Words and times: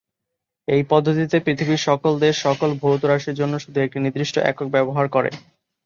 এই 0.67 0.81
পদ্ধতিতে 0.91 1.37
পৃথিবীর 1.39 1.85
সকল 1.87 2.13
দেশ 2.19 2.35
সকল 2.47 2.69
ভৌত 2.81 3.01
রাশির 3.05 3.39
জন্য 3.41 3.53
শুধু 3.59 3.77
একটি 3.81 3.97
নির্দিষ্ট 3.99 4.35
একক 4.51 4.67
ব্যবহার 4.75 5.05
করে। 5.15 5.29